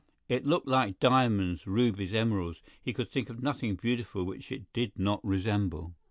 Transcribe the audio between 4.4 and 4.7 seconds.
it